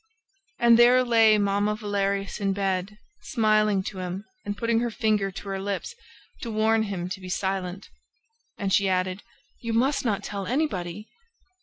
[0.57, 5.47] And there lay Mamma Valerius in bed, smiling to him and putting her finger to
[5.49, 5.93] her lips,
[6.41, 7.87] to warn him to be silent!
[8.57, 9.21] And she added:
[9.59, 11.07] "You must not tell anybody!"